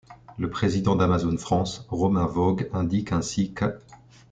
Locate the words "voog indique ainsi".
2.25-3.53